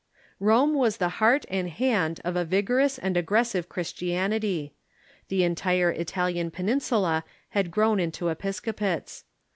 [0.39, 4.73] Rome was the heart and hand of a vigorous and aggressive Christianity.
[5.27, 9.25] The entire Italian peninsula had grown into episcopates.